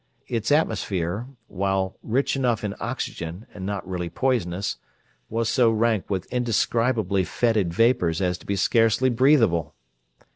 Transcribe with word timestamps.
Its 0.27 0.51
atmosphere, 0.51 1.27
while 1.47 1.95
rich 2.01 2.35
enough 2.35 2.63
in 2.63 2.73
oxygen 2.79 3.45
and 3.53 3.67
not 3.67 3.87
really 3.87 4.09
poisonous, 4.09 4.77
was 5.29 5.47
so 5.47 5.69
rank 5.69 6.09
with 6.09 6.25
indescribably 6.33 7.23
fetid 7.23 7.71
vapors 7.71 8.19
as 8.19 8.35
to 8.39 8.47
be 8.47 8.55
scarcely 8.55 9.11
breathable. 9.11 9.75